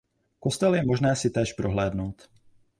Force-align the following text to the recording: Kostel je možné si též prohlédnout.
Kostel 0.39 0.75
je 0.75 0.85
možné 0.85 1.15
si 1.15 1.29
též 1.29 1.53
prohlédnout. 1.53 2.29